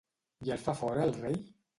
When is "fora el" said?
0.79-1.13